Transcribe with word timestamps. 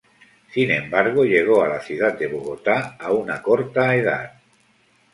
Sin 0.51 0.71
embargo, 0.71 1.25
llegó 1.25 1.61
a 1.63 1.67
la 1.67 1.79
ciudad 1.79 2.17
de 2.17 2.25
Bogotá 2.25 2.97
a 2.99 3.11
una 3.11 3.39
corta 3.43 3.93
edad. 3.95 4.31